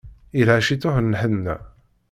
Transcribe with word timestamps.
Yelha 0.37 0.65
ciṭuḥ 0.67 0.95
n 0.99 1.11
lḥenna. 1.13 1.55